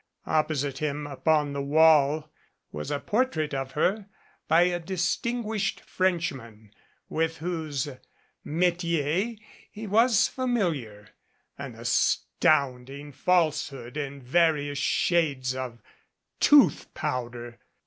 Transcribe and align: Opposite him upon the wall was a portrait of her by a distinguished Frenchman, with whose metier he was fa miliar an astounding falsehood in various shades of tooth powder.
Opposite 0.25 0.79
him 0.79 1.05
upon 1.05 1.53
the 1.53 1.61
wall 1.61 2.31
was 2.71 2.89
a 2.89 2.99
portrait 2.99 3.53
of 3.53 3.73
her 3.73 4.07
by 4.47 4.63
a 4.63 4.79
distinguished 4.79 5.81
Frenchman, 5.81 6.73
with 7.07 7.37
whose 7.37 7.87
metier 8.43 9.35
he 9.71 9.85
was 9.85 10.27
fa 10.27 10.47
miliar 10.47 11.09
an 11.59 11.75
astounding 11.75 13.11
falsehood 13.11 13.95
in 13.95 14.23
various 14.23 14.79
shades 14.79 15.53
of 15.55 15.83
tooth 16.39 16.91
powder. 16.95 17.59